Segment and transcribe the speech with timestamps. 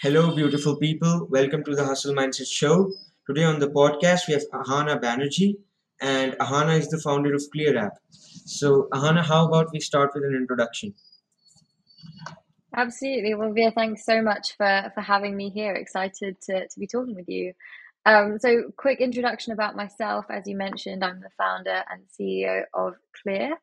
[0.00, 1.26] Hello, beautiful people.
[1.28, 2.92] Welcome to the Hustle Mindset Show.
[3.26, 5.56] Today on the podcast, we have Ahana Banerjee,
[6.00, 7.90] and Ahana is the founder of ClearApp.
[8.12, 10.94] So, Ahana, how about we start with an introduction?
[12.76, 13.34] Absolutely.
[13.34, 15.74] Well, Veer, thanks so much for, for having me here.
[15.74, 17.52] Excited to, to be talking with you.
[18.06, 20.26] Um, so, quick introduction about myself.
[20.30, 23.56] As you mentioned, I'm the founder and CEO of Clear.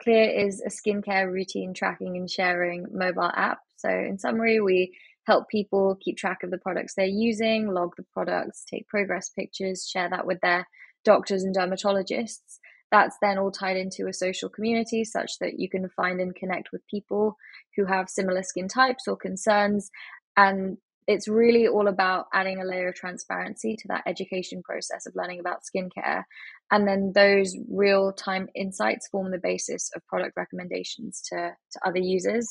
[0.00, 3.58] Clear is a skincare routine tracking and sharing mobile app.
[3.74, 4.94] So, in summary, we
[5.30, 9.88] help people keep track of the products they're using, log the products, take progress pictures,
[9.88, 10.66] share that with their
[11.04, 12.58] doctors and dermatologists.
[12.90, 16.72] That's then all tied into a social community such that you can find and connect
[16.72, 17.36] with people
[17.76, 19.92] who have similar skin types or concerns.
[20.36, 25.14] And it's really all about adding a layer of transparency to that education process of
[25.14, 26.24] learning about skincare.
[26.72, 31.36] And then those real time insights form the basis of product recommendations to,
[31.72, 32.48] to other users.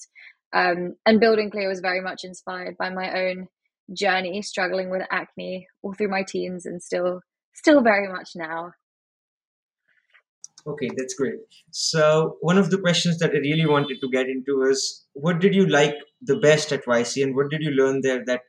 [0.54, 3.48] Um, and building clear was very much inspired by my own
[3.94, 7.22] journey struggling with acne all through my teens and still
[7.54, 8.72] still very much now.
[10.68, 11.40] Okay that's great.
[11.72, 15.54] So one of the questions that i really wanted to get into is what did
[15.54, 18.42] you like the best at yc and what did you learn there that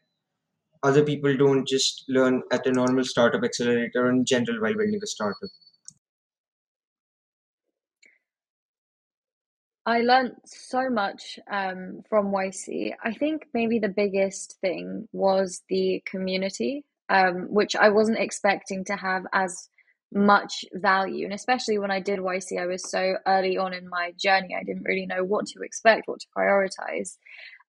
[0.82, 5.00] other people don't just learn at a normal startup accelerator or in general while building
[5.02, 5.50] a startup
[9.86, 12.92] I learned so much um, from YC.
[13.02, 18.96] I think maybe the biggest thing was the community, um, which I wasn't expecting to
[18.96, 19.68] have as
[20.12, 21.24] much value.
[21.24, 24.64] And especially when I did YC, I was so early on in my journey, I
[24.64, 27.16] didn't really know what to expect, what to prioritize.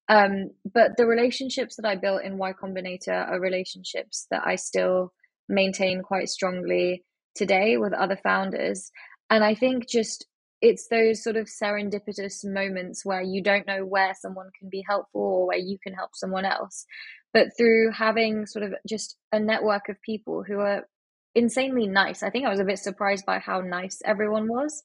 [0.10, 5.14] Um, but the relationships that I built in Y Combinator are relationships that I still
[5.48, 7.04] maintain quite strongly
[7.36, 8.92] today with other founders.
[9.30, 10.26] And I think just
[10.62, 15.22] it's those sort of serendipitous moments where you don't know where someone can be helpful
[15.22, 16.86] or where you can help someone else.
[17.34, 20.86] But through having sort of just a network of people who are
[21.36, 24.84] insanely nice i think i was a bit surprised by how nice everyone was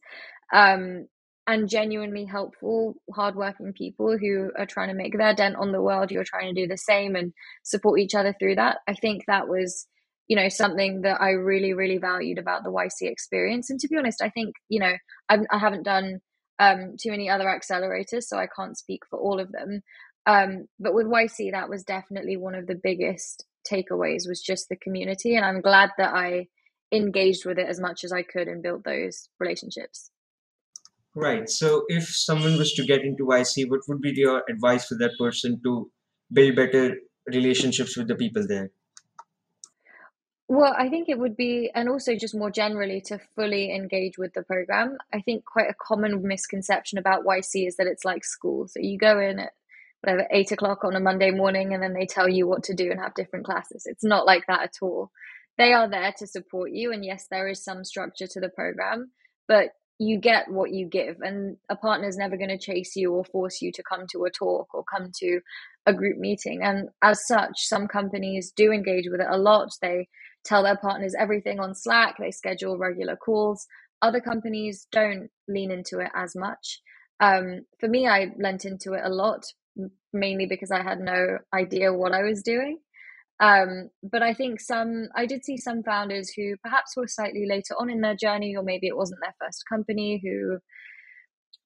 [0.54, 1.06] um,
[1.48, 6.10] and genuinely helpful hardworking people who are trying to make their dent on the world
[6.10, 7.32] you're trying to do the same and
[7.65, 9.88] support each other through that i think that was
[10.28, 13.70] you know something that i really really valued about the yc experience.
[13.70, 14.92] And to be honest i think you know
[15.28, 16.20] I've, i have not done
[16.59, 19.82] um, too many other accelerators so i can't speak for all of them.
[20.26, 24.76] Um, but with yc that was definitely one of the biggest takeaways was just the
[24.76, 25.36] community.
[25.36, 26.47] And i'm glad that i
[26.92, 30.10] engaged with it as much as i could and built those relationships.
[31.19, 31.48] Right.
[31.48, 35.12] So if someone was to get into yc what would be your advice for that
[35.19, 35.91] person to
[36.32, 38.70] build better relationships with the people there
[40.49, 44.33] well, I think it would be, and also just more generally to fully engage with
[44.33, 44.97] the program.
[45.12, 48.69] I think quite a common misconception about YC is that it's like school.
[48.69, 49.53] So you go in at
[50.03, 52.91] whatever, eight o'clock on a Monday morning, and then they tell you what to do
[52.91, 53.87] and have different classes.
[53.87, 55.11] It's not like that at all.
[55.59, 56.93] They are there to support you.
[56.93, 59.11] And yes, there is some structure to the program,
[59.49, 61.17] but you get what you give.
[61.23, 64.25] And a partner is never going to chase you or force you to come to
[64.25, 65.41] a talk or come to
[65.87, 66.63] a group meeting.
[66.63, 69.71] And as such, some companies do engage with it a lot.
[69.81, 70.09] They
[70.47, 73.67] tell their partners everything on Slack, they schedule regular calls.
[74.01, 76.81] Other companies don't lean into it as much.
[77.21, 79.45] Um, for me, I lent into it a lot,
[80.12, 82.79] mainly because I had no idea what I was doing.
[83.41, 87.75] Um, but I think some, I did see some founders who perhaps were slightly later
[87.78, 90.59] on in their journey, or maybe it wasn't their first company, who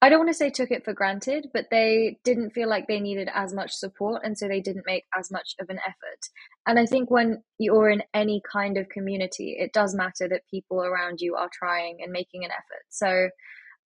[0.03, 3.01] I don't want to say took it for granted, but they didn't feel like they
[3.01, 4.23] needed as much support.
[4.25, 6.21] And so they didn't make as much of an effort.
[6.67, 10.83] And I think when you're in any kind of community, it does matter that people
[10.83, 12.85] around you are trying and making an effort.
[12.89, 13.29] So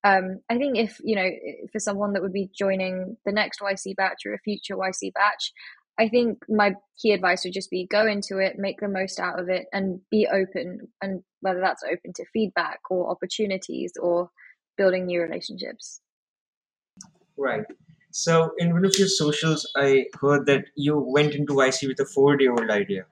[0.04, 1.28] um, I think if, you know,
[1.72, 5.53] for someone that would be joining the next YC batch or a future YC batch,
[5.98, 9.41] I think my key advice would just be go into it, make the most out
[9.41, 10.88] of it, and be open.
[11.00, 14.31] And whether that's open to feedback or opportunities or
[14.76, 16.00] building new relationships.
[17.36, 17.64] Right.
[18.10, 22.04] So in one of your socials, I heard that you went into YC with a
[22.04, 23.06] four-day-old idea.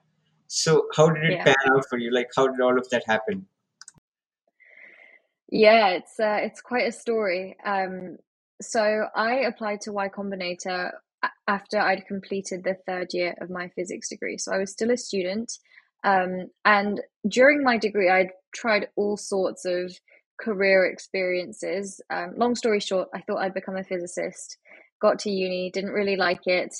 [0.47, 1.43] So how did it yeah.
[1.43, 2.11] pan out for you?
[2.11, 3.45] Like, how did all of that happen?
[5.49, 7.57] Yeah, it's uh, it's quite a story.
[7.65, 8.17] Um,
[8.61, 10.91] so I applied to Y Combinator
[11.47, 14.37] after I'd completed the third year of my physics degree.
[14.37, 15.51] So I was still a student,
[16.03, 19.93] um, and during my degree, I'd tried all sorts of
[20.43, 22.01] career experiences.
[22.09, 24.57] Um, long story short, I thought I'd become a physicist,
[25.01, 26.73] got to uni, didn't really like it,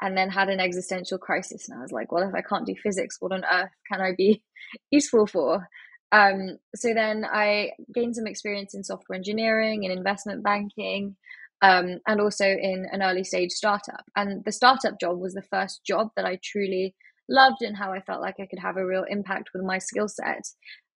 [0.00, 1.68] and then had an existential crisis.
[1.68, 4.12] And I was like, well, if I can't do physics, what on earth can I
[4.16, 4.42] be
[4.90, 5.68] useful for?
[6.12, 11.16] Um, so then I gained some experience in software engineering in investment banking.
[11.62, 14.04] um, and also in an early stage startup.
[14.16, 16.94] And the startup job was the first job that I truly
[17.28, 20.08] loved and how I felt like I could have a real impact with my skill
[20.08, 20.44] set.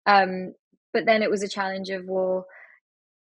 [0.07, 0.55] Um,
[0.93, 2.47] but then it was a challenge of, well,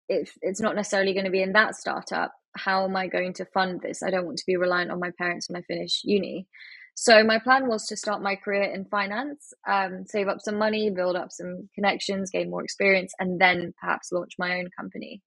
[0.09, 3.45] if it's not necessarily going to be in that startup, how am I going to
[3.45, 4.03] fund this?
[4.03, 6.47] I don't want to be reliant on my parents when I finish uni.
[6.95, 10.89] So my plan was to start my career in finance, um, save up some money,
[10.89, 15.21] build up some connections, gain more experience, and then perhaps launch my own company.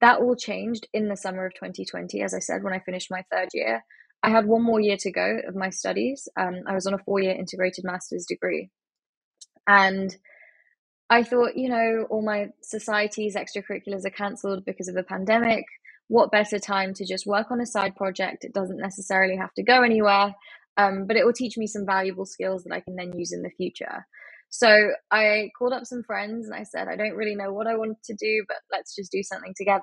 [0.00, 3.24] That all changed in the summer of 2020, as I said, when I finished my
[3.30, 3.82] third year.
[4.22, 6.28] I had one more year to go of my studies.
[6.36, 8.70] Um, I was on a four year integrated master's degree.
[9.66, 10.16] And
[11.12, 15.66] I thought, you know, all my society's extracurriculars are cancelled because of the pandemic.
[16.08, 18.44] What better time to just work on a side project?
[18.44, 20.34] It doesn't necessarily have to go anywhere,
[20.78, 23.42] um, but it will teach me some valuable skills that I can then use in
[23.42, 24.06] the future.
[24.48, 27.76] So I called up some friends and I said, I don't really know what I
[27.76, 29.82] want to do, but let's just do something together.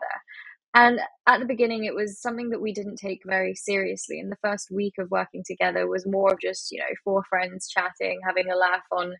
[0.73, 4.19] And at the beginning, it was something that we didn't take very seriously.
[4.19, 7.69] And the first week of working together was more of just, you know, four friends
[7.69, 9.13] chatting, having a laugh on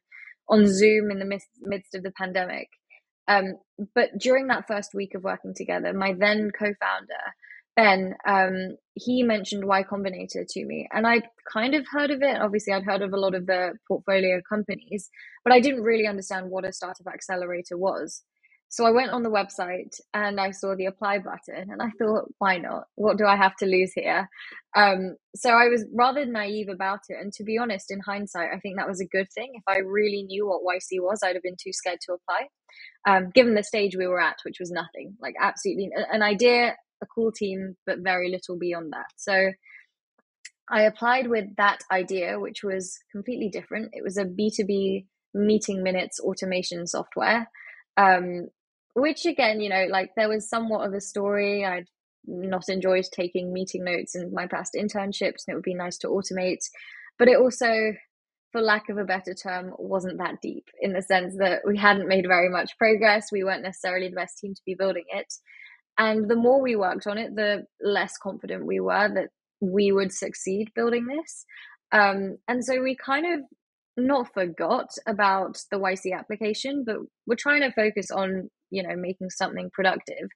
[0.50, 2.68] on Zoom in the midst, midst of the pandemic.
[3.28, 3.56] Um,
[3.94, 7.34] but during that first week of working together, my then co-founder
[7.80, 12.36] Ben, um, he mentioned Y Combinator to me, and I'd kind of heard of it.
[12.42, 15.10] Obviously, I'd heard of a lot of the portfolio companies,
[15.46, 18.22] but I didn't really understand what a startup accelerator was.
[18.72, 22.32] So I went on the website and I saw the apply button and I thought,
[22.38, 22.84] why not?
[22.96, 24.30] What do I have to lose here?
[24.76, 27.18] Um, so I was rather naive about it.
[27.20, 29.54] And to be honest, in hindsight, I think that was a good thing.
[29.56, 32.48] If I really knew what YC was, I'd have been too scared to apply.
[33.08, 37.06] Um, given the stage we were at, which was nothing, like absolutely an idea, a
[37.08, 39.08] cool team, but very little beyond that.
[39.16, 39.52] So
[40.70, 43.90] I applied with that idea, which was completely different.
[43.94, 47.50] It was a B2B meeting minutes automation software.
[47.98, 48.50] Um,
[48.94, 51.66] which again, you know, like there was somewhat of a story.
[51.66, 51.88] I'd
[52.26, 56.08] not enjoyed taking meeting notes in my past internships, and it would be nice to
[56.08, 56.64] automate.
[57.18, 57.94] But it also,
[58.52, 62.08] for lack of a better term, wasn't that deep in the sense that we hadn't
[62.08, 63.32] made very much progress.
[63.32, 65.34] We weren't necessarily the best team to be building it.
[65.98, 70.14] And the more we worked on it, the less confident we were that we would
[70.14, 71.46] succeed building this.
[71.92, 73.42] Um, and so we kind of
[73.98, 76.98] not forgot about the YC application, but
[77.28, 80.30] we're trying to focus on you know making something productive.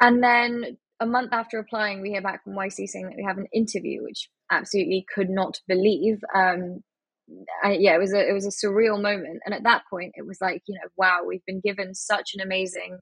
[0.00, 3.38] And then a month after applying we hear back from yc saying that we have
[3.38, 6.18] an interview which absolutely could not believe.
[6.34, 6.80] Um
[7.62, 9.40] I, yeah it was a it was a surreal moment.
[9.44, 12.40] And at that point it was like you know wow we've been given such an
[12.40, 12.98] amazing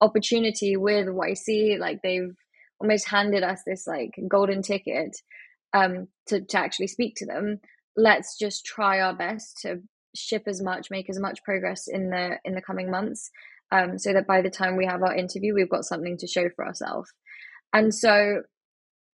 [0.00, 2.34] opportunity with yc like they've
[2.80, 5.16] almost handed us this like golden ticket
[5.74, 7.60] um to, to actually speak to them.
[7.96, 9.82] Let's just try our best to
[10.14, 13.30] ship as much make as much progress in the in the coming months
[13.72, 16.48] um, so that by the time we have our interview, we've got something to show
[16.54, 17.10] for ourselves.
[17.72, 18.42] And so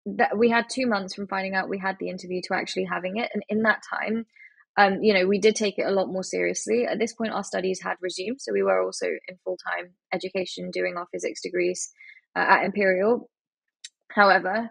[0.08, 3.18] that we had two months from finding out we had the interview to actually having
[3.18, 3.30] it.
[3.34, 4.26] And in that time,
[4.76, 6.86] um, you know, we did take it a lot more seriously.
[6.86, 10.72] At this point, our studies had resumed, so we were also in full time education
[10.72, 11.90] doing our physics degrees
[12.36, 13.30] uh, at Imperial.
[14.10, 14.70] However,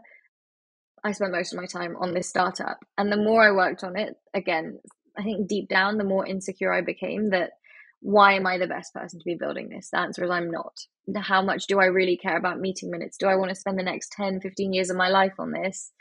[1.05, 3.97] I spent most of my time on this startup, and the more I worked on
[3.97, 4.79] it, again,
[5.19, 7.53] I think deep down, the more insecure I became that
[8.01, 9.91] why am I the best person to be building this?
[9.91, 10.77] The answer is I'm not.
[11.17, 13.17] How much do I really care about meeting minutes?
[13.17, 15.93] Do I want to spend the next 10, 15 years of my life on this?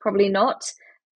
[0.00, 0.62] Probably not.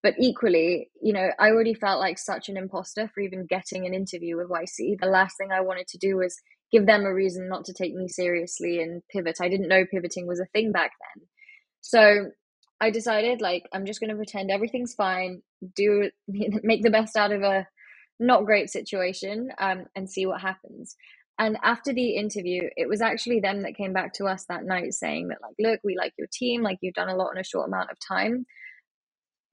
[0.01, 3.93] But equally, you know, I already felt like such an imposter for even getting an
[3.93, 4.99] interview with YC.
[4.99, 6.35] The last thing I wanted to do was
[6.71, 9.37] give them a reason not to take me seriously and pivot.
[9.41, 11.27] I didn't know pivoting was a thing back then.
[11.79, 12.31] So
[12.83, 15.41] I decided, like, I'm just going to pretend everything's fine,
[15.73, 17.65] do make the best out of a
[18.19, 20.97] not great situation um, and see what happens.
[21.39, 24.93] And after the interview, it was actually them that came back to us that night
[24.93, 27.45] saying that, like, look, we like your team, like, you've done a lot in a
[27.45, 28.45] short amount of time.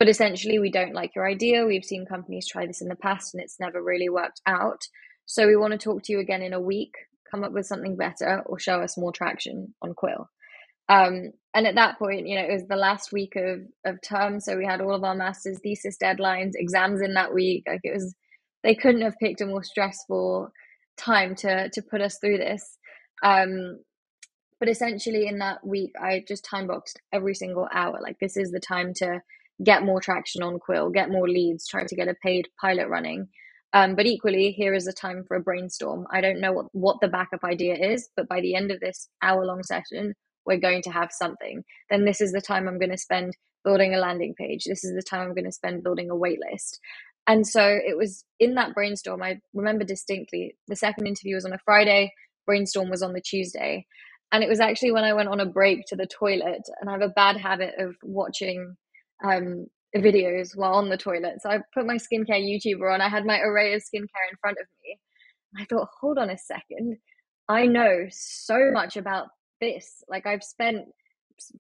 [0.00, 1.66] But essentially, we don't like your idea.
[1.66, 4.80] We've seen companies try this in the past and it's never really worked out.
[5.26, 6.94] So we want to talk to you again in a week,
[7.30, 10.28] come up with something better, or show us more traction on Quill.
[10.90, 14.40] Um, and at that point, you know, it was the last week of, of term.
[14.40, 17.64] So we had all of our master's thesis deadlines, exams in that week.
[17.68, 18.16] Like it was
[18.64, 20.50] they couldn't have picked a more stressful
[20.99, 22.78] time to to put us through this.
[23.25, 23.80] Um,
[24.61, 28.00] but essentially, in that week, I just time boxed every single hour.
[28.02, 29.23] Like this is the time to
[29.64, 33.28] get more traction on Quill, get more leads, try to get a paid pilot running.
[33.75, 36.06] Um, but equally, here is a time for a brainstorm.
[36.12, 39.09] I don't know what, what the backup idea is, but by the end of this
[39.23, 40.14] hour long session,
[40.50, 41.64] we're going to have something.
[41.90, 44.64] Then this is the time I'm going to spend building a landing page.
[44.66, 46.80] This is the time I'm going to spend building a waitlist.
[47.28, 51.54] And so it was in that brainstorm, I remember distinctly the second interview was on
[51.54, 52.12] a Friday,
[52.47, 53.87] brainstorm was on the Tuesday.
[54.33, 56.92] and it was actually when I went on a break to the toilet, and I
[56.95, 58.76] have a bad habit of watching
[59.25, 59.66] um,
[59.97, 61.42] videos while on the toilet.
[61.42, 63.00] So I put my skincare YouTuber on.
[63.00, 64.99] I had my array of skincare in front of me.
[65.59, 66.99] I thought, hold on a second.
[67.49, 69.28] I know so much about
[69.61, 70.02] this.
[70.09, 70.87] Like I've spent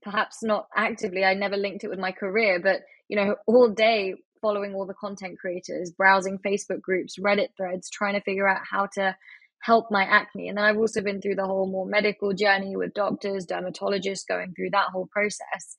[0.02, 4.14] perhaps not actively, I never linked it with my career, but you know, all day
[4.40, 8.86] following all the content creators, browsing Facebook groups, Reddit threads, trying to figure out how
[8.94, 9.16] to
[9.62, 10.48] help my acne.
[10.48, 14.54] And then I've also been through the whole more medical journey with doctors, dermatologists, going
[14.54, 15.76] through that whole process.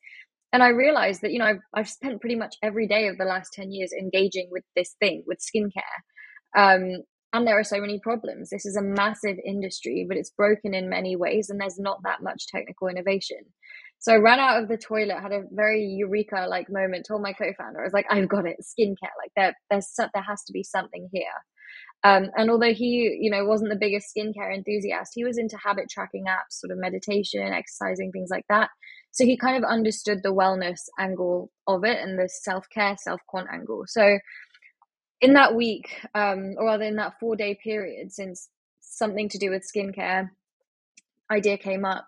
[0.53, 3.25] And I realized that, you know, I've, I've spent pretty much every day of the
[3.25, 5.81] last 10 years engaging with this thing, with skincare.
[6.55, 8.49] Um, and there are so many problems.
[8.49, 12.21] This is a massive industry, but it's broken in many ways, and there's not that
[12.21, 13.39] much technical innovation.
[13.99, 17.33] So I ran out of the toilet, had a very eureka like moment, told my
[17.33, 19.13] co-founder, I was like, I've got it, skincare.
[19.17, 21.23] Like there, there's there has to be something here.
[22.03, 25.85] Um, and although he, you know, wasn't the biggest skincare enthusiast, he was into habit
[25.89, 28.69] tracking apps, sort of meditation, exercising, things like that.
[29.11, 33.21] So he kind of understood the wellness angle of it and the self care, self
[33.27, 33.83] quant angle.
[33.85, 34.17] So
[35.21, 38.49] in that week, um, or rather in that four day period, since
[38.79, 40.29] something to do with skincare
[41.31, 42.07] idea came up,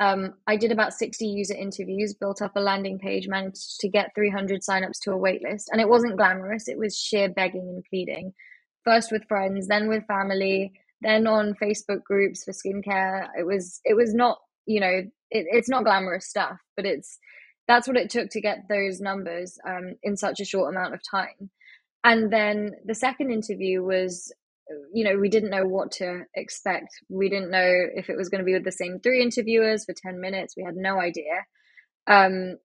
[0.00, 4.14] um, I did about 60 user interviews, built up a landing page, managed to get
[4.14, 5.64] 300 signups to a waitlist.
[5.70, 8.32] And it wasn't glamorous, it was sheer begging and pleading
[8.84, 13.28] first with friends, then with family, then on Facebook groups for skincare.
[13.38, 17.18] It was it was not you know it, it's not glamorous stuff, but it's
[17.68, 21.00] that's what it took to get those numbers um, in such a short amount of
[21.08, 21.50] time.
[22.04, 24.32] And then the second interview was,
[24.92, 26.88] you know, we didn't know what to expect.
[27.08, 29.94] We didn't know if it was going to be with the same three interviewers for
[29.94, 30.54] 10 minutes.
[30.56, 31.44] We had no idea.
[32.06, 32.56] Um,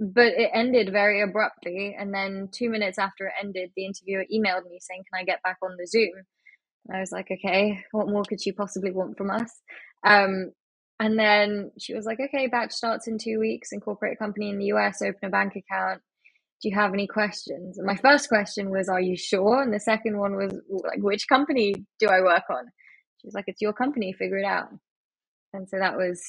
[0.00, 1.94] but it ended very abruptly.
[1.98, 5.42] And then two minutes after it ended, the interviewer emailed me saying, Can I get
[5.42, 6.10] back on the Zoom?
[6.88, 9.52] And I was like, Okay, what more could she possibly want from us?
[10.04, 10.52] Um,
[10.98, 14.58] and then she was like, Okay, batch starts in two weeks, incorporate a company in
[14.58, 16.00] the US, open a bank account.
[16.62, 17.78] Do you have any questions?
[17.78, 19.62] And my first question was, Are you sure?
[19.62, 22.66] And the second one was, like, which company do I work on?
[23.20, 24.68] She was like, It's your company, figure it out.
[25.52, 26.22] And so that was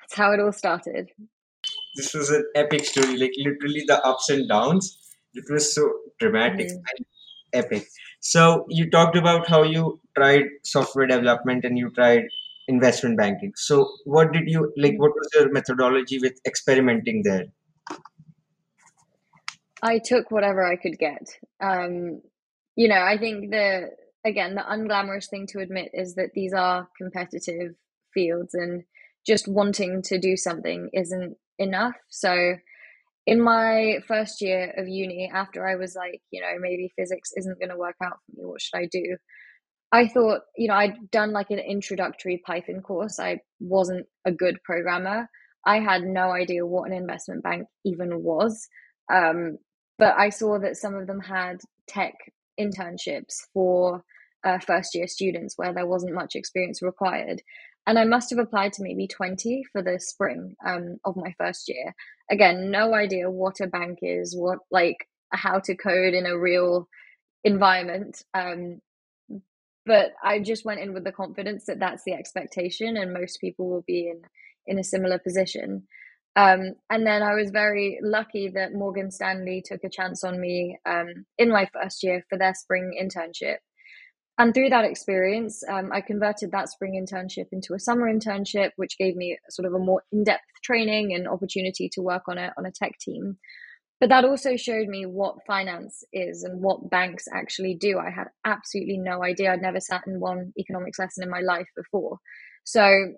[0.00, 1.08] that's how it all started
[1.96, 4.98] this was an epic story, like literally the ups and downs.
[5.34, 5.90] It was so
[6.20, 6.74] dramatic mm.
[6.74, 7.06] and
[7.52, 7.86] epic.
[8.20, 12.24] So you talked about how you tried software development and you tried
[12.68, 13.52] investment banking.
[13.56, 14.94] So what did you like?
[14.98, 17.44] What was your methodology with experimenting there?
[19.82, 21.28] I took whatever I could get.
[21.62, 22.22] Um,
[22.76, 23.90] you know, I think the
[24.24, 27.74] again the unglamorous thing to admit is that these are competitive
[28.12, 28.84] fields, and
[29.26, 31.94] just wanting to do something isn't enough.
[32.08, 32.56] So
[33.26, 37.58] in my first year of uni, after I was like, you know, maybe physics isn't
[37.58, 39.16] going to work out for me, what should I do?
[39.92, 43.18] I thought, you know, I'd done like an introductory Python course.
[43.18, 45.28] I wasn't a good programmer.
[45.64, 48.68] I had no idea what an investment bank even was.
[49.12, 49.58] Um,
[49.98, 52.14] but I saw that some of them had tech
[52.60, 54.02] internships for
[54.44, 57.42] uh, first year students where there wasn't much experience required
[57.86, 61.68] and I must have applied to maybe 20 for the spring um, of my first
[61.68, 61.94] year.
[62.30, 66.88] Again, no idea what a bank is, what like how to code in a real
[67.44, 68.22] environment.
[68.34, 68.80] Um,
[69.84, 73.70] but I just went in with the confidence that that's the expectation, and most people
[73.70, 74.22] will be in
[74.66, 75.86] in a similar position.
[76.36, 80.78] Um, and then I was very lucky that Morgan Stanley took a chance on me
[80.84, 83.56] um, in my first year for their spring internship
[84.38, 88.98] and through that experience, um, I converted that spring internship into a summer internship, which
[88.98, 92.66] gave me sort of a more in-depth training and opportunity to work on a on
[92.66, 93.38] a tech team.
[93.98, 97.98] But that also showed me what finance is and what banks actually do.
[97.98, 99.52] I had absolutely no idea.
[99.52, 102.18] I'd never sat in one economics lesson in my life before.
[102.64, 103.14] So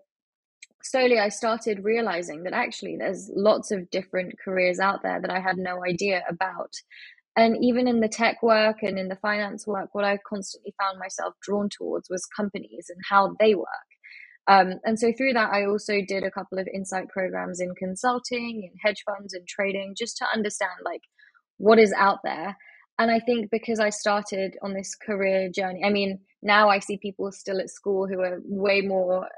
[0.83, 5.41] slowly I started realizing that actually there's lots of different careers out there that I
[5.41, 6.73] had no idea about.
[7.37, 10.99] And even in the tech work and in the finance work what i constantly found
[10.99, 13.67] myself drawn towards was companies and how they work.
[14.49, 18.69] Um, and so through that i also did a couple of insight programs in consulting
[18.69, 21.03] and hedge funds and trading just to understand like
[21.59, 22.57] what is out there.
[22.99, 26.99] And i think because i started on this career journey i mean now i see
[26.99, 29.29] people still at school who are way more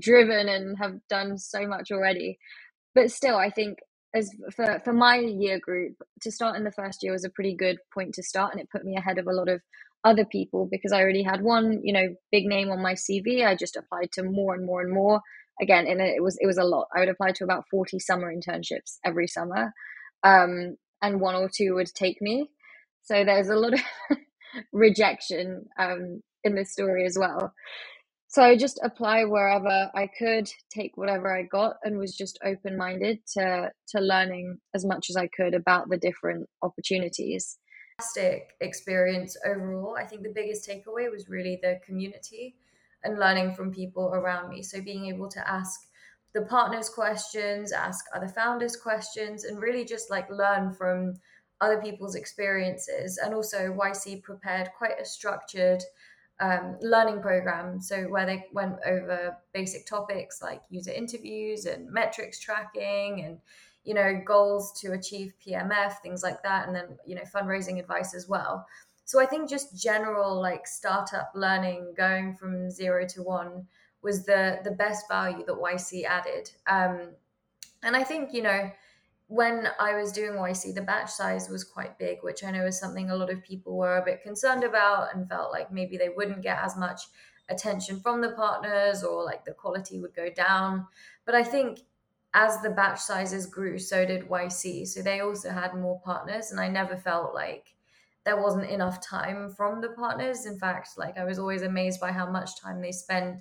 [0.00, 2.38] driven and have done so much already.
[2.94, 3.78] But still i think
[4.14, 7.54] as for for my year group to start in the first year was a pretty
[7.54, 9.60] good point to start and it put me ahead of a lot of
[10.04, 13.54] other people because I already had one you know big name on my CV I
[13.56, 15.20] just applied to more and more and more.
[15.60, 16.88] Again and it was it was a lot.
[16.96, 19.72] I would apply to about 40 summer internships every summer
[20.24, 22.50] um, and one or two would take me.
[23.02, 23.80] So there's a lot of
[24.72, 27.50] rejection um, in this story as well
[28.30, 32.76] So I just apply wherever I could, take whatever I got, and was just open
[32.76, 37.58] minded to to learning as much as I could about the different opportunities.
[37.98, 39.96] Fantastic experience overall.
[39.98, 42.56] I think the biggest takeaway was really the community
[43.02, 44.62] and learning from people around me.
[44.62, 45.80] So being able to ask
[46.34, 51.14] the partners questions, ask other founders questions, and really just like learn from
[51.62, 53.18] other people's experiences.
[53.18, 55.82] And also, YC prepared quite a structured
[56.40, 57.80] um, learning program.
[57.80, 63.38] So, where they went over basic topics like user interviews and metrics tracking and
[63.84, 68.14] you know goals to achieve PMF, things like that, and then you know fundraising advice
[68.14, 68.66] as well.
[69.04, 73.66] So I think just general like startup learning, going from zero to one,
[74.02, 76.50] was the the best value that YC added.
[76.66, 77.14] Um,
[77.82, 78.70] and I think you know
[79.28, 82.80] when I was doing YC, the batch size was quite big, which I know is
[82.80, 86.08] something a lot of people were a bit concerned about and felt like maybe they
[86.08, 87.02] wouldn't get as much
[87.50, 90.86] attention from the partners or like the quality would go down.
[91.26, 91.80] But I think
[92.32, 94.86] as the batch sizes grew, so did YC.
[94.86, 97.74] So they also had more partners, and I never felt like
[98.24, 100.46] there wasn't enough time from the partners.
[100.46, 103.40] In fact, like I was always amazed by how much time they spent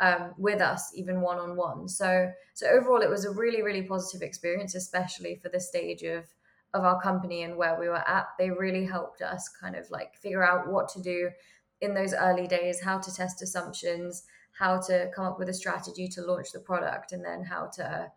[0.00, 1.88] um, with us, even one on one.
[1.88, 6.24] So, so overall, it was a really, really positive experience, especially for the stage of
[6.74, 8.26] of our company and where we were at.
[8.36, 11.30] They really helped us kind of like figure out what to do
[11.80, 16.08] in those early days, how to test assumptions, how to come up with a strategy
[16.08, 18.10] to launch the product, and then how to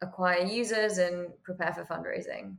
[0.00, 2.56] acquire users and prepare for fundraising.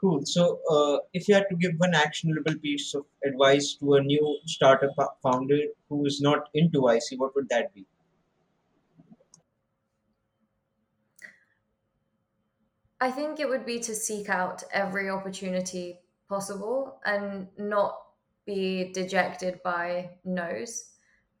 [0.00, 0.22] Cool.
[0.24, 4.38] So, uh, if you had to give one actionable piece of advice to a new
[4.46, 7.86] startup founder who is not into YC, what would that be?
[13.00, 17.98] I think it would be to seek out every opportunity possible and not
[18.44, 20.90] be dejected by no's.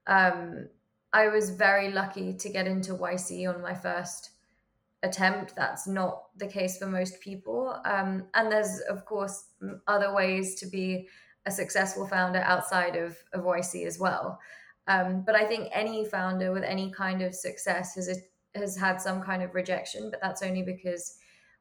[0.06, 0.68] Um,
[1.12, 4.30] I was very lucky to get into YC on my first
[5.02, 5.54] attempt.
[5.54, 7.80] That's not the case for most people.
[7.84, 9.44] Um, and there's, of course,
[9.86, 11.08] other ways to be
[11.46, 14.38] a successful founder outside of, of YC as well.
[14.86, 18.22] Um, but I think any founder with any kind of success has,
[18.54, 21.18] has had some kind of rejection, but that's only because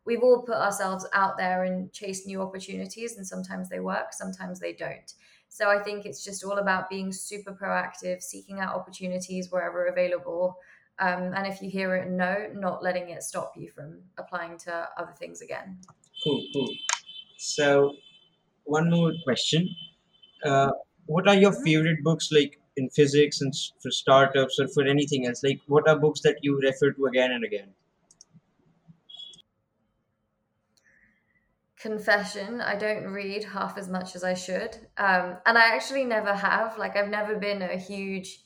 [0.09, 4.59] we've all put ourselves out there and chased new opportunities and sometimes they work sometimes
[4.59, 5.13] they don't.
[5.51, 10.57] So i think it's just all about being super proactive seeking out opportunities wherever available
[10.99, 14.89] um, and if you hear it no not letting it stop you from applying to
[14.97, 15.77] other things again.
[16.23, 16.69] Cool cool.
[17.37, 17.93] So
[18.65, 19.69] one more question.
[20.43, 20.71] Uh,
[21.05, 21.63] what are your mm-hmm.
[21.63, 25.41] favorite books like in physics and for startups or for anything else?
[25.43, 27.69] Like what are books that you refer to again and again
[31.79, 32.59] confession.
[32.61, 34.75] I don't read half as much as i should.
[34.97, 36.77] Um, and i actually never have.
[36.77, 38.43] Like i've never been a huge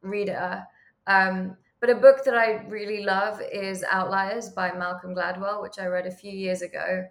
[0.00, 0.64] reader.
[1.06, 5.86] Um, but a book that i really love is outliers by malcolm gladwell which i
[5.86, 7.04] read a few years ago.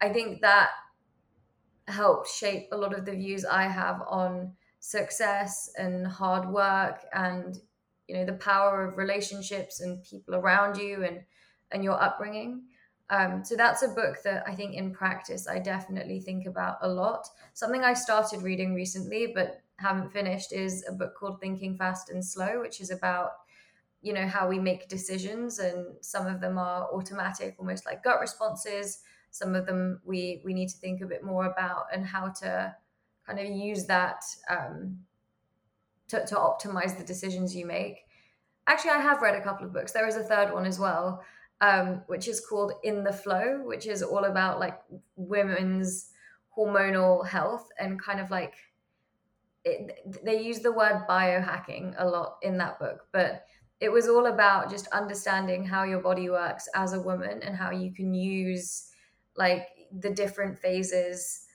[0.00, 0.70] I think that
[1.88, 7.58] helped shape a lot of the views i have on success and hard work and
[8.08, 11.20] you know the power of relationships and people around you and
[11.70, 12.62] and your upbringing
[13.08, 16.88] um, so that's a book that I think in practice I definitely think about a
[16.88, 17.28] lot.
[17.54, 22.24] Something I started reading recently but haven't finished is a book called Thinking Fast and
[22.24, 23.30] Slow, which is about
[24.02, 28.20] you know how we make decisions and some of them are automatic almost like gut
[28.20, 29.00] responses.
[29.30, 32.74] Some of them we we need to think a bit more about and how to
[33.24, 34.98] kind of use that um,
[36.08, 37.98] to, to optimize the decisions you make.
[38.68, 39.92] Actually i have read a couple of books.
[39.92, 41.22] There is a third one as well
[41.60, 44.78] um, which is called In the FLO, which is all about like
[45.16, 46.10] women's
[46.56, 48.54] hormonal health and kind of like
[49.64, 53.46] it, they use the word biohacking a lot in that book, but
[53.80, 57.70] it was all about just understanding how your body works as a woman and how
[57.70, 58.90] you can use
[59.36, 59.68] like
[60.00, 61.46] the different phases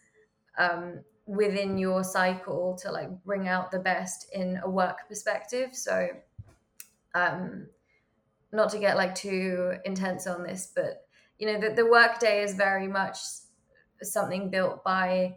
[0.58, 5.70] um, within your cycle to like bring out the best in a work perspective.
[5.74, 6.10] So,
[7.16, 7.68] um,
[8.52, 11.06] not to get like too intense on this, but
[11.40, 13.18] you know, the, the workday is very much
[14.02, 15.36] something built by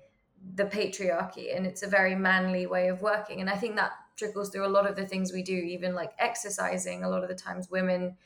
[0.54, 3.40] the patriarchy and it's a very manly way of working.
[3.40, 6.12] And I think that trickles through a lot of the things we do, even like
[6.18, 7.04] exercising.
[7.04, 8.16] A lot of the times, women,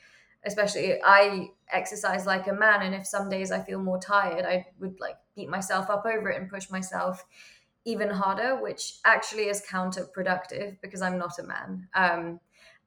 [0.45, 2.81] especially, I exercise like a man.
[2.81, 6.29] And if some days I feel more tired, I would like beat myself up over
[6.29, 7.25] it and push myself
[7.85, 11.87] even harder, which actually is counterproductive because I'm not a man.
[11.95, 12.39] Um,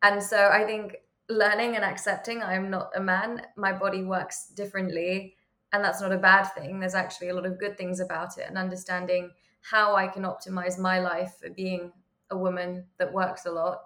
[0.02, 0.96] and so I think
[1.28, 5.36] learning and accepting I'm not a man, my body works differently,
[5.72, 6.80] and that's not a bad thing.
[6.80, 9.30] There's actually a lot of good things about it, and understanding
[9.62, 11.92] how I can optimize my life for being
[12.30, 13.82] a woman that works a lot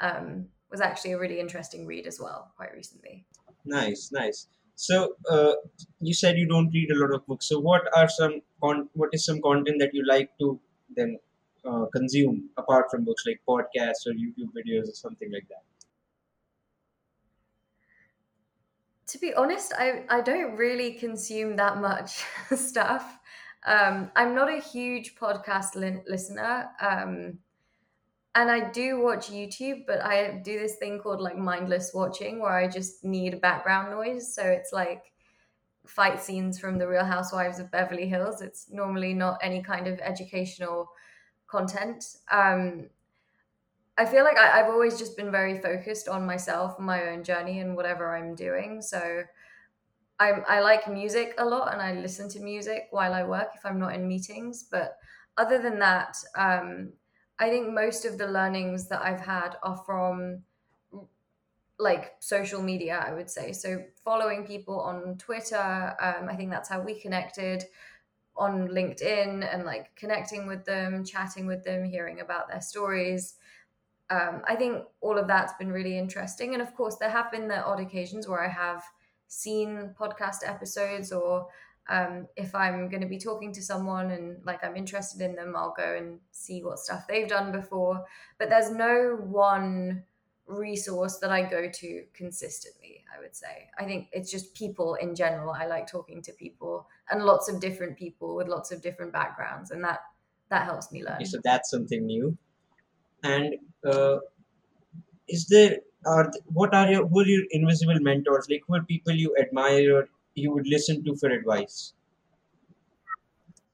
[0.00, 3.26] um, was actually a really interesting read as well, quite recently.
[3.64, 4.46] Nice, nice.
[4.74, 5.54] So uh,
[6.00, 7.48] you said you don't read a lot of books.
[7.48, 10.58] So what are some con- what is some content that you like to
[10.96, 11.18] then
[11.64, 15.64] uh, consume apart from books like podcasts or YouTube videos or something like that?
[19.08, 22.22] To be honest, I, I don't really consume that much
[22.54, 23.18] stuff.
[23.66, 26.68] Um, I'm not a huge podcast li- listener.
[26.80, 27.38] Um,
[28.34, 32.52] and I do watch YouTube, but I do this thing called like mindless watching where
[32.52, 34.32] I just need background noise.
[34.32, 35.02] So it's like
[35.86, 38.42] fight scenes from the Real Housewives of Beverly Hills.
[38.42, 40.88] It's normally not any kind of educational
[41.46, 42.04] content.
[42.30, 42.90] Um,
[43.98, 47.58] I feel like I, have always just been very focused on myself, my own journey,
[47.58, 48.80] and whatever I'm doing.
[48.80, 49.24] So
[50.20, 53.66] I, I like music a lot and I listen to music while I work if
[53.66, 54.68] I'm not in meetings.
[54.70, 54.96] But
[55.36, 56.92] other than that, um,
[57.40, 60.42] I think most of the learnings that I've had are from
[61.80, 63.52] like social media, I would say.
[63.52, 67.64] So following people on Twitter, um, I think that's how we connected
[68.36, 73.34] on LinkedIn and like connecting with them, chatting with them, hearing about their stories
[74.10, 76.54] um, I think all of that's been really interesting.
[76.54, 78.82] And of course, there have been the odd occasions where I have
[79.26, 81.48] seen podcast episodes, or
[81.88, 85.54] um, if I'm going to be talking to someone and like I'm interested in them,
[85.54, 88.04] I'll go and see what stuff they've done before.
[88.38, 90.04] But there's no one
[90.46, 93.68] resource that I go to consistently, I would say.
[93.78, 95.52] I think it's just people in general.
[95.52, 99.70] I like talking to people and lots of different people with lots of different backgrounds,
[99.70, 100.00] and that
[100.48, 101.24] that helps me learn.
[101.26, 102.38] So that's something new.
[103.22, 104.18] And uh,
[105.28, 108.46] is there are what are your who are your invisible mentors?
[108.50, 111.92] Like who are people you admire or you would listen to for advice?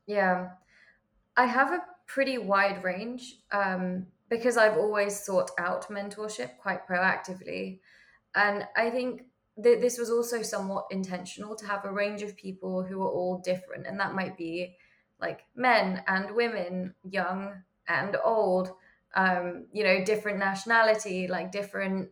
[0.07, 0.51] Yeah,
[1.37, 7.81] I have a pretty wide range um, because I've always sought out mentorship quite proactively,
[8.35, 9.23] and I think
[9.57, 13.38] that this was also somewhat intentional to have a range of people who are all
[13.38, 14.77] different, and that might be
[15.21, 18.73] like men and women, young and old
[19.14, 22.11] um, you know, different nationality, like different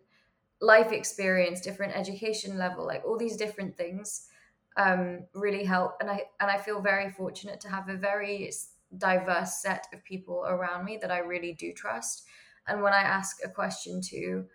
[0.60, 4.28] life experience, different education level, like all these different things
[4.76, 5.96] um, really help.
[6.00, 8.50] And I and I feel very fortunate to have a very
[8.96, 12.24] diverse set of people around me that I really do trust.
[12.66, 14.46] And when I ask a question to,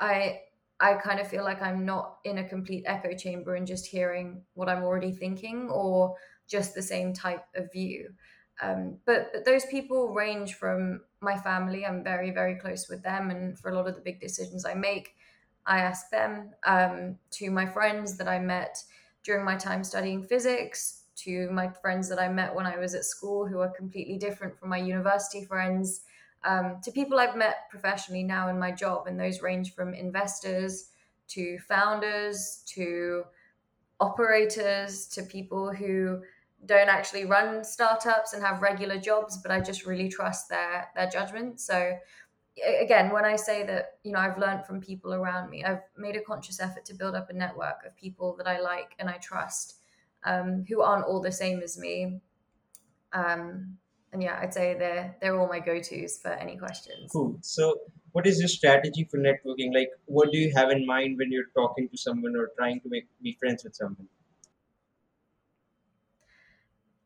[0.00, 0.42] I
[0.78, 4.44] I kind of feel like I'm not in a complete echo chamber and just hearing
[4.54, 8.14] what I'm already thinking or just the same type of view.
[8.60, 11.84] Um, but, but those people range from my family.
[11.84, 13.30] I'm very, very close with them.
[13.30, 15.14] And for a lot of the big decisions I make,
[15.66, 18.82] I ask them um, to my friends that I met
[19.24, 23.04] during my time studying physics, to my friends that I met when I was at
[23.04, 26.02] school who are completely different from my university friends,
[26.44, 29.06] um, to people I've met professionally now in my job.
[29.06, 30.90] And those range from investors
[31.28, 33.24] to founders to
[33.98, 36.22] operators to people who
[36.64, 41.08] don't actually run startups and have regular jobs, but I just really trust their their
[41.08, 41.60] judgment.
[41.60, 41.92] So
[42.80, 46.16] again, when I say that, you know, I've learned from people around me, I've made
[46.16, 49.18] a conscious effort to build up a network of people that I like and I
[49.18, 49.80] trust,
[50.24, 52.20] um, who aren't all the same as me.
[53.12, 53.76] Um,
[54.12, 57.10] and yeah, I'd say they're they're all my go-tos for any questions.
[57.12, 57.38] Cool.
[57.42, 57.76] So
[58.12, 59.74] what is your strategy for networking?
[59.74, 62.88] Like what do you have in mind when you're talking to someone or trying to
[62.88, 64.08] make be friends with someone?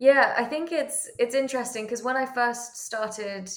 [0.01, 3.53] Yeah, I think it's it's interesting because when I first started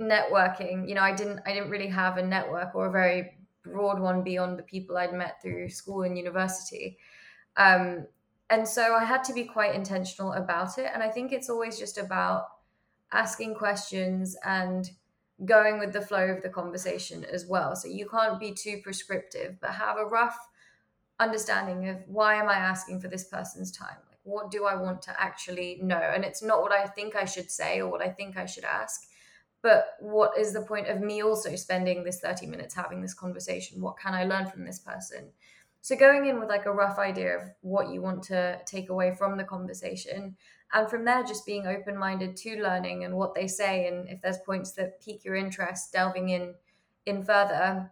[0.00, 4.00] networking, you know, I didn't I didn't really have a network or a very broad
[4.00, 6.98] one beyond the people I'd met through school and university.
[7.56, 8.06] Um,
[8.50, 10.90] and so I had to be quite intentional about it.
[10.94, 12.46] And I think it's always just about
[13.12, 14.90] asking questions and
[15.44, 17.76] going with the flow of the conversation as well.
[17.76, 20.38] So you can't be too prescriptive, but have a rough
[21.20, 24.07] understanding of why am I asking for this person's time?
[24.28, 25.96] What do I want to actually know?
[25.96, 28.64] And it's not what I think I should say or what I think I should
[28.64, 29.08] ask,
[29.62, 33.80] but what is the point of me also spending this 30 minutes having this conversation?
[33.80, 35.30] What can I learn from this person?
[35.80, 39.14] So going in with like a rough idea of what you want to take away
[39.16, 40.36] from the conversation
[40.72, 44.38] and from there just being open-minded to learning and what they say and if there's
[44.38, 46.54] points that pique your interest delving in
[47.06, 47.90] in further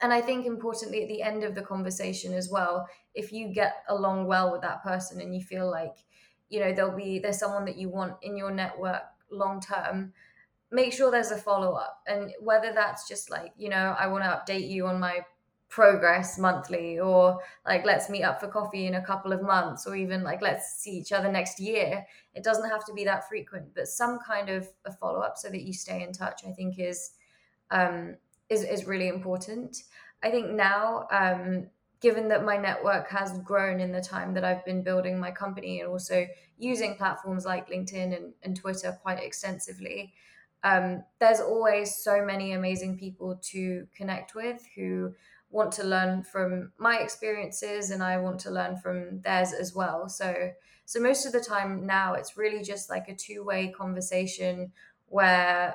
[0.00, 3.84] and I think importantly at the end of the conversation as well, if you get
[3.88, 5.96] along well with that person and you feel like,
[6.48, 10.12] you know, there'll be there's someone that you want in your network long term,
[10.70, 12.02] make sure there's a follow up.
[12.06, 15.20] And whether that's just like, you know, I want to update you on my
[15.68, 19.94] progress monthly or like let's meet up for coffee in a couple of months or
[19.94, 23.72] even like let's see each other next year it doesn't have to be that frequent
[23.72, 26.80] but some kind of a follow up so that you stay in touch i think
[26.80, 27.12] is
[27.70, 28.16] um
[28.50, 29.84] is, is really important.
[30.22, 31.68] I think now, um,
[32.00, 35.80] given that my network has grown in the time that I've been building my company
[35.80, 36.26] and also
[36.58, 40.14] using platforms like LinkedIn and, and Twitter quite extensively,
[40.64, 45.14] um, there's always so many amazing people to connect with who
[45.50, 50.08] want to learn from my experiences and I want to learn from theirs as well.
[50.08, 50.52] So
[50.86, 54.72] so most of the time now it's really just like a two-way conversation
[55.06, 55.74] where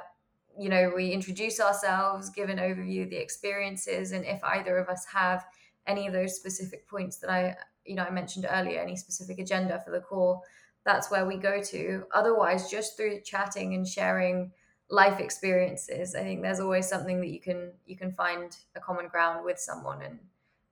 [0.58, 4.88] you know we introduce ourselves, give an overview of the experiences and if either of
[4.88, 5.46] us have
[5.88, 9.82] any of those specific points that I you know I mentioned earlier, any specific agenda
[9.84, 10.44] for the call,
[10.86, 12.04] that's where we go to.
[12.14, 14.52] Otherwise just through chatting and sharing
[14.88, 19.08] life experiences i think there's always something that you can you can find a common
[19.08, 20.20] ground with someone and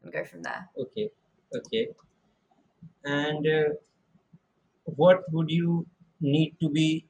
[0.03, 0.69] and go from there.
[0.77, 1.09] Okay.
[1.55, 1.87] Okay.
[3.05, 3.73] And uh,
[4.85, 5.85] what would you
[6.21, 7.05] need to be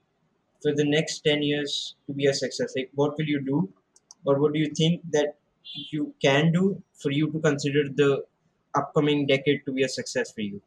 [0.62, 2.74] for the next 10 years to be a success?
[2.76, 3.74] Like what will you do?
[4.26, 5.36] Or what do you think that
[5.92, 8.24] you can do for you to consider the
[8.76, 10.62] upcoming decade to be a success for you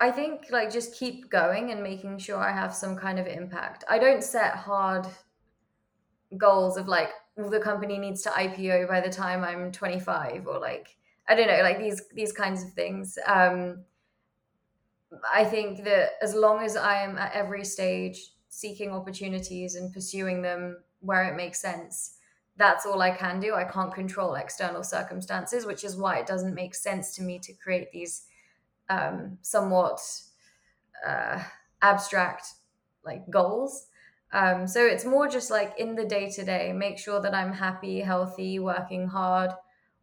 [0.00, 3.84] I think like just keep going and making sure I have some kind of impact.
[3.88, 5.06] I don't set hard
[6.38, 10.96] goals of like the company needs to IPO by the time I'm 25 or like
[11.28, 13.18] I don't know like these these kinds of things.
[13.26, 13.84] Um,
[15.32, 20.42] I think that as long as I am at every stage seeking opportunities and pursuing
[20.42, 22.16] them where it makes sense,
[22.56, 23.54] that's all I can do.
[23.54, 27.52] I can't control external circumstances, which is why it doesn't make sense to me to
[27.54, 28.26] create these
[28.88, 30.00] um, somewhat
[31.06, 31.42] uh,
[31.80, 32.46] abstract
[33.04, 33.86] like goals.
[34.32, 37.52] Um, so it's more just like in the day to day, make sure that I'm
[37.52, 39.50] happy, healthy, working hard,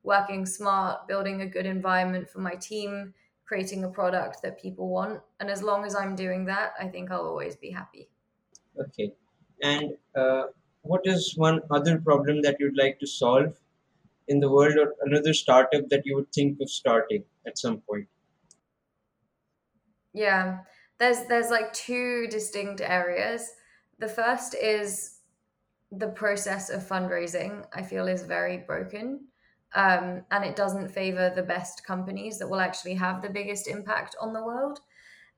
[0.04, 3.14] working smart, building a good environment for my team,
[3.48, 5.22] creating a product that people want.
[5.40, 8.10] And as long as I'm doing that, I think I'll always be happy.
[8.80, 9.12] okay
[9.62, 10.44] and uh,
[10.82, 13.54] what is one other problem that you'd like to solve
[14.28, 18.08] in the world or another startup that you would think of starting at some point
[20.14, 20.60] Yeah,
[21.00, 23.52] there's there's like two distinct areas.
[24.00, 25.20] The first is
[25.92, 27.66] the process of fundraising.
[27.74, 29.28] I feel is very broken,
[29.76, 34.16] um, and it doesn't favor the best companies that will actually have the biggest impact
[34.22, 34.80] on the world.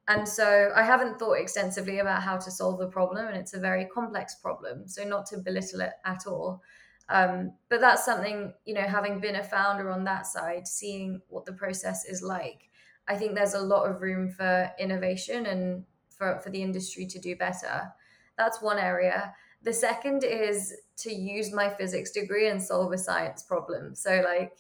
[0.07, 3.59] And so I haven't thought extensively about how to solve the problem, and it's a
[3.59, 4.87] very complex problem.
[4.87, 6.61] So not to belittle it at all,
[7.09, 11.45] um, but that's something you know, having been a founder on that side, seeing what
[11.45, 12.69] the process is like
[13.09, 15.83] I think there's a lot of room for innovation and
[16.15, 17.91] for, for the industry to do better.
[18.37, 19.33] That's one area.
[19.61, 23.93] The second is to use my physics degree and solve a science problem.
[23.95, 24.53] So, like,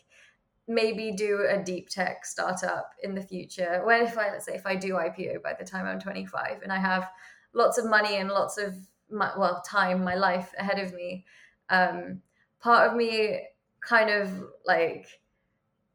[0.67, 3.81] maybe do a deep tech startup in the future.
[3.83, 6.71] When if I let's say if I do IPO by the time I'm 25 and
[6.71, 7.09] I have
[7.53, 8.75] lots of money and lots of
[9.09, 11.25] my, well time, my life ahead of me,
[11.69, 12.21] um,
[12.59, 13.41] part of me
[13.81, 14.31] kind of
[14.65, 15.07] like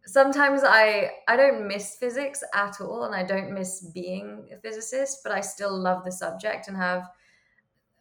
[0.07, 5.21] sometimes I I don't miss physics at all, and I don't miss being a physicist,
[5.23, 7.09] but I still love the subject and have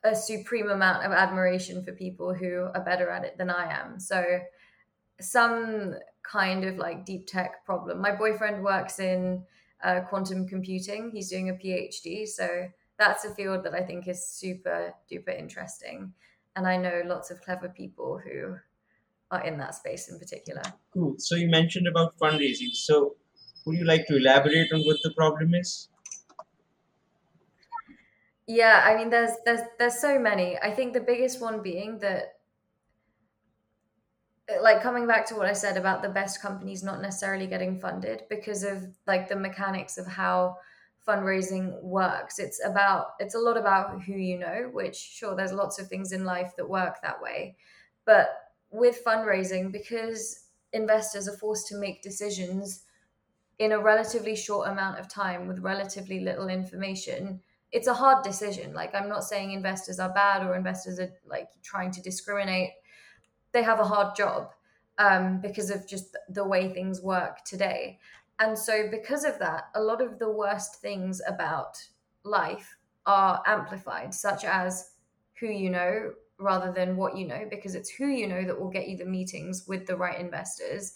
[0.04, 4.00] a supreme amount of admiration for people who are better at it than I am.
[4.00, 4.40] So
[5.22, 5.96] some
[6.30, 8.02] kind of like deep tech problem.
[8.02, 9.44] My boyfriend works in
[9.84, 11.12] uh, quantum computing.
[11.14, 16.14] He's doing a PhD, so that's a field that I think is super duper interesting.
[16.56, 18.56] And I know lots of clever people who
[19.32, 20.62] are in that space in particular.
[20.94, 21.16] Cool.
[21.18, 22.74] So you mentioned about fundraising.
[22.74, 23.16] So
[23.66, 25.90] would you like to elaborate on what the problem is?
[28.48, 30.58] Yeah, I mean, there's there's there's so many.
[30.60, 32.40] I think the biggest one being that,
[34.50, 37.80] uh, like coming back to what I said about the best companies not necessarily getting
[37.80, 40.58] funded because of like the mechanics of how
[41.08, 42.40] fundraising works.
[42.40, 46.12] It's about it's a lot about who you know, which sure there's lots of things
[46.12, 47.56] in life that work that way,
[48.06, 48.30] but
[48.72, 52.86] with fundraising because investors are forced to make decisions
[53.60, 57.42] in a relatively short amount of time with relatively little information
[57.74, 58.74] it's a hard decision.
[58.74, 62.70] Like i'm not saying investors are bad or investors are like trying to discriminate.
[63.52, 64.52] They have a hard job
[65.00, 68.00] um, because of just the way things work today.
[68.40, 71.84] And so because of that a lot of the worst things about
[72.24, 74.92] life are amplified such as
[75.40, 78.70] who you know rather than what you know because it's who you know that will
[78.70, 80.94] get you the meetings with the right investors.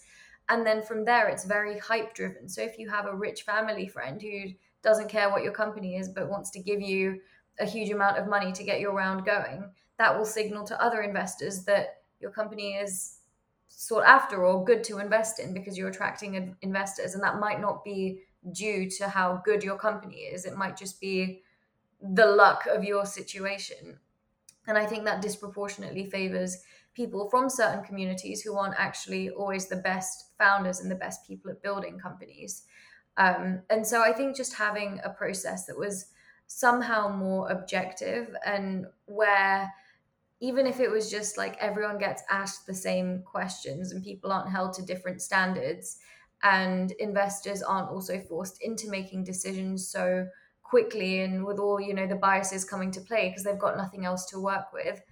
[0.48, 3.88] And then from there it's very hype driven so if you have a rich family
[3.88, 7.20] friend who doesn't care what your company is but wants to give you
[7.60, 11.02] a huge amount of money to get your round going that will signal to other
[11.02, 13.16] investors that your company is
[13.68, 17.84] sought after or good to invest in because you're attracting investors and that might not
[17.84, 18.20] be
[18.52, 21.42] due to how good your company is it might just be
[22.00, 23.98] the luck of your situation.
[24.66, 26.58] And I think that disproportionately favors
[26.94, 31.50] people from certain communities who aren't actually always the best founders and the best people
[31.50, 32.64] at building companies.
[33.18, 36.06] Um, and so I think just having a process that was
[36.46, 39.70] somehow more objective and where
[40.40, 44.50] even if it was just like everyone gets asked the same questions and people aren't
[44.50, 45.98] held to different standards
[46.42, 50.26] and investors aren't also forced into making decisions so
[50.62, 54.06] quickly and with all you know the biases coming to play because they've got nothing
[54.06, 55.02] else to work with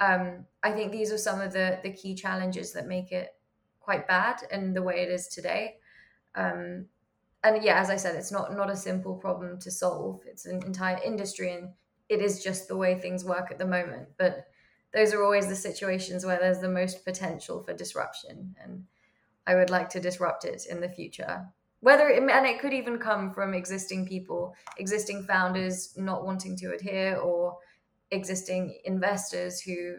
[0.00, 3.34] um, i think these are some of the the key challenges that make it
[3.82, 5.76] quite bad and the way it is today.
[6.34, 6.86] Um,
[7.44, 10.20] and yeah as i said it's not not a simple problem to solve.
[10.26, 11.70] It's an entire industry and
[12.08, 14.08] it is just the way things work at the moment.
[14.18, 14.46] But
[14.92, 18.84] those are always the situations where there's the most potential for disruption and
[19.46, 21.46] i would like to disrupt it in the future.
[21.80, 26.72] Whether it, and it could even come from existing people existing founders not wanting to
[26.72, 27.58] adhere or
[28.10, 29.96] existing investors who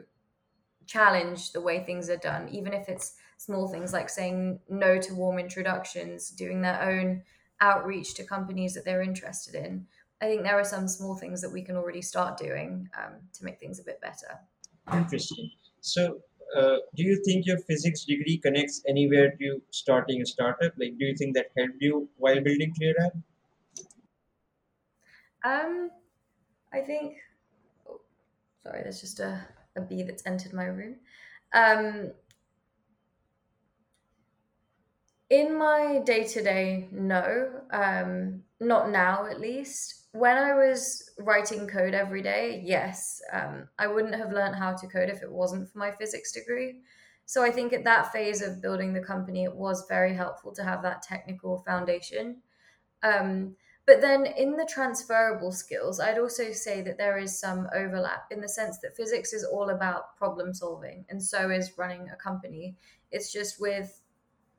[0.85, 5.13] challenge the way things are done even if it's small things like saying no to
[5.13, 7.21] warm introductions doing their own
[7.61, 9.85] outreach to companies that they're interested in
[10.21, 13.43] i think there are some small things that we can already start doing um, to
[13.43, 14.39] make things a bit better
[14.91, 15.49] Interesting.
[15.79, 16.19] So,
[16.57, 20.73] uh, do you think your physics degree connects anywhere to starting a startup?
[20.77, 23.13] Like, do you think that helped you while building ClearApp?
[25.43, 25.91] um
[26.71, 27.17] i think
[27.89, 27.99] oh,
[28.63, 30.95] sorry there's just a, a bee that's entered my room
[31.53, 32.11] um
[35.33, 40.05] in my day to day, no, um, not now at least.
[40.11, 44.87] When I was writing code every day, yes, um, I wouldn't have learned how to
[44.87, 46.81] code if it wasn't for my physics degree.
[47.25, 50.63] So I think at that phase of building the company, it was very helpful to
[50.63, 52.43] have that technical foundation.
[53.01, 53.55] Um,
[53.87, 58.39] but then in the transferable skills, I'd also say that there is some overlap in
[58.39, 62.75] the sense that physics is all about problem solving, and so is running a company.
[63.11, 64.02] It's just with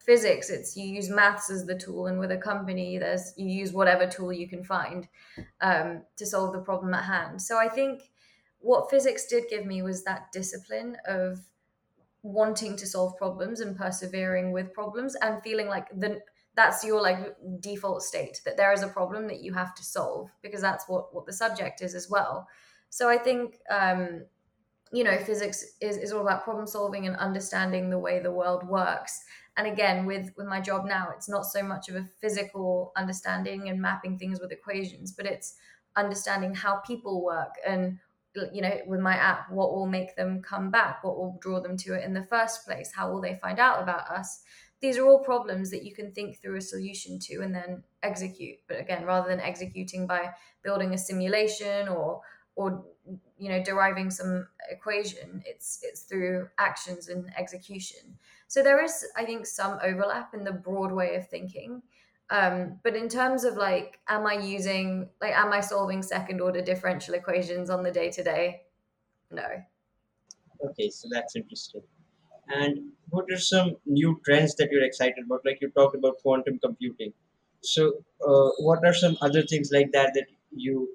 [0.05, 0.51] physics.
[0.51, 4.07] It's you use maths as the tool and with a company there's you use whatever
[4.07, 5.09] tool you can find
[5.61, 7.41] um, to solve the problem at hand.
[7.43, 8.11] So i think
[8.59, 11.41] what physics did give me was that discipline of
[12.23, 16.21] wanting to solve problems and persevering with problems and feeling like the
[16.55, 20.31] that's your like default state that there is a problem that you have to solve
[20.41, 22.49] because that's what what the subject is as well.
[22.91, 24.27] So i think um
[24.93, 28.67] you know physics is, is all about problem solving and understanding the way the world
[28.67, 29.25] works.
[29.57, 33.69] And again with with my job now it's not so much of a physical understanding
[33.69, 35.57] and mapping things with equations but it's
[35.97, 38.01] understanding how people work and
[38.53, 41.77] you know with my app what will make them come back what will draw them
[41.77, 44.43] to it in the first place how will they find out about us?
[44.81, 48.59] These are all problems that you can think through a solution to and then execute.
[48.67, 52.23] But again rather than executing by building a simulation or
[52.57, 52.85] or
[53.39, 59.25] you know deriving some equation it's it's through actions and execution so there is i
[59.25, 61.83] think some overlap in the broad way of thinking
[62.31, 66.63] um, but in terms of like am i using like am i solving second order
[66.63, 68.63] differential equations on the day to day
[69.31, 69.63] no
[70.65, 71.83] Okay, so that's interesting.
[72.49, 75.41] And what are some new trends that you're excited about?
[75.45, 77.13] Like you talked about quantum computing.
[77.63, 80.95] So, uh, what are some other things like that that you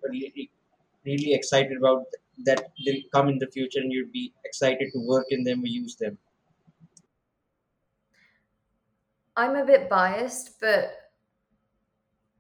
[1.06, 2.06] really, excited about
[2.46, 5.68] that they'll come in the future and you'd be excited to work in them or
[5.68, 6.18] use them?
[9.36, 10.92] i'm a bit biased but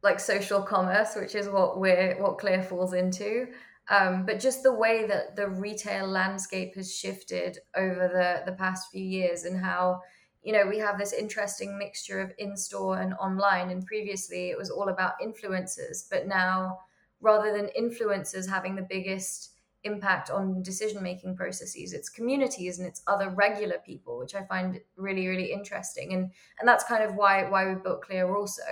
[0.02, 3.48] like social commerce, which is what we're what Clear falls into.
[3.90, 8.92] Um, but just the way that the retail landscape has shifted over the the past
[8.92, 10.02] few years, and how
[10.44, 13.72] you know we have this interesting mixture of in store and online.
[13.72, 16.80] And previously, it was all about influencers, but now
[17.22, 19.52] rather than influencers having the biggest
[19.84, 21.94] impact on decision making processes.
[21.94, 26.14] It's communities and it's other regular people which i find really really interesting.
[26.14, 28.64] And and that's kind of why why we built clear also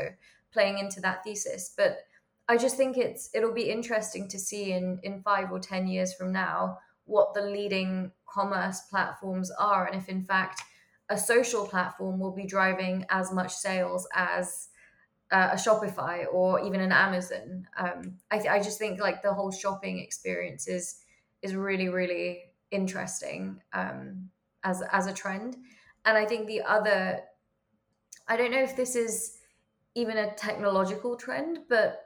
[0.52, 1.74] playing into that thesis.
[1.76, 2.00] But
[2.50, 6.14] i just think it's it'll be interesting to see in in 5 or 10 years
[6.14, 10.62] from now what the leading commerce platforms are and if in fact
[11.10, 14.70] a social platform will be driving as much sales as
[15.32, 17.68] uh, a Shopify or even an Amazon.
[17.78, 21.02] Um, I, th- I just think like the whole shopping experience is
[21.42, 24.30] is really really interesting um,
[24.64, 25.58] as as a trend.
[26.06, 27.20] And I think the other,
[28.28, 29.40] I don't know if this is
[29.94, 32.02] even a technological trend, but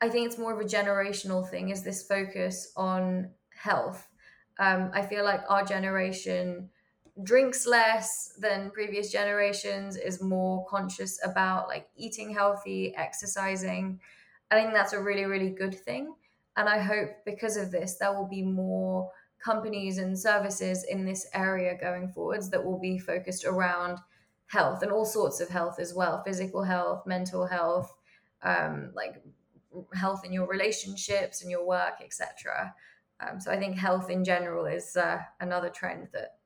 [0.00, 1.68] I think it's more of a generational thing.
[1.68, 4.08] Is this focus on health?
[4.58, 6.70] Um, I feel like our generation
[7.22, 14.00] drinks less than previous generations, is more conscious about like eating healthy, exercising.
[14.50, 16.14] I think that's a really, really good thing.
[16.56, 21.26] and I hope because of this, there will be more companies and services in this
[21.32, 23.98] area going forwards that will be focused around
[24.46, 27.94] health and all sorts of health as well physical health, mental health,
[28.42, 29.22] um, like
[29.94, 32.74] health in your relationships and your work, etc.
[33.20, 36.37] Um, so I think health in general is uh, another trend that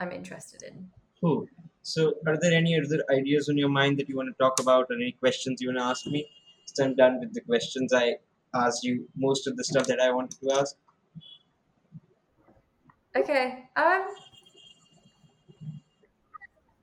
[0.00, 0.90] I'm interested in.
[1.20, 1.46] Cool.
[1.82, 4.86] So, are there any other ideas on your mind that you want to talk about,
[4.90, 6.28] or any questions you want to ask me?
[6.66, 7.92] So I'm done with the questions.
[7.92, 8.16] I
[8.54, 10.76] asked you most of the stuff that I wanted to ask.
[13.16, 13.64] Okay.
[13.76, 14.06] Um,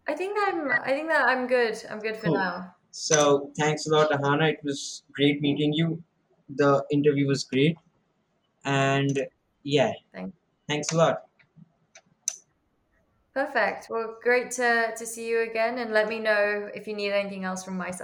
[0.07, 0.72] I think I'm.
[0.72, 1.82] I think that I'm good.
[1.89, 2.36] I'm good for Cool.
[2.36, 2.76] now.
[2.91, 4.51] So, thanks a lot, Ahana.
[4.53, 6.03] It was great meeting you.
[6.49, 7.78] The interview was great,
[8.63, 9.28] and
[9.63, 10.34] yeah, Thank.
[10.68, 11.24] thanks a lot.
[13.36, 13.88] Perfect.
[13.89, 17.43] Well, great to to see you again, and let me know if you need anything
[17.43, 17.93] else from my side.